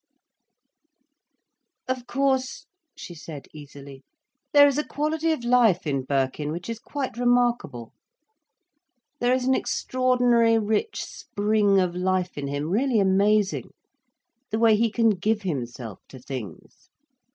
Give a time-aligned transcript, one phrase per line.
[1.87, 2.65] "Of course,"
[2.97, 4.01] she said easily,
[4.51, 7.93] "there is a quality of life in Birkin which is quite remarkable.
[9.19, 13.73] There is an extraordinary rich spring of life in him, really amazing,
[14.49, 16.89] the way he can give himself to things.